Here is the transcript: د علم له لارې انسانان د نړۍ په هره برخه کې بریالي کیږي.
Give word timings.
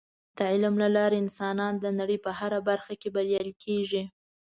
د 0.37 0.39
علم 0.51 0.75
له 0.83 0.89
لارې 0.97 1.17
انسانان 1.23 1.73
د 1.79 1.85
نړۍ 1.99 2.17
په 2.25 2.31
هره 2.39 2.59
برخه 2.69 2.93
کې 3.01 3.09
بریالي 3.15 3.53
کیږي. 3.63 4.03